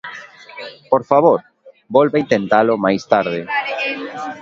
[0.91, 1.39] Por favor,
[1.95, 3.41] volva intentalo máis tarde.